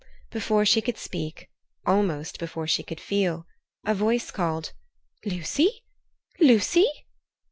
[0.31, 1.47] Before she could speak,
[1.85, 3.45] almost before she could feel,
[3.85, 4.73] a voice called,
[5.27, 5.83] "Lucy!
[6.39, 6.87] Lucy!